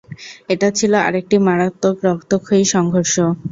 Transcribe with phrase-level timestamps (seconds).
[0.49, 3.15] এটা ছিল আরেকটি মারাত্মক রক্তক্ষয়ী সংঘর্ষ।